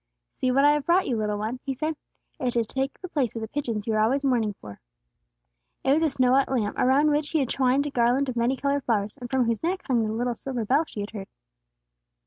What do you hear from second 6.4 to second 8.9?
lamb, around which he had twined a garland of many colored